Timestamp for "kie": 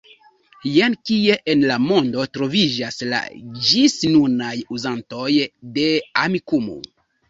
1.09-1.35